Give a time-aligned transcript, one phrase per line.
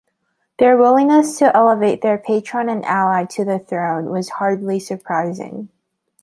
[0.57, 5.69] Their willingness to elevate their patron and ally to the throne was hardly surprising.